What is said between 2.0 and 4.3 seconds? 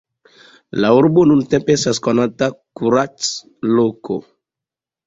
konata kuracloko.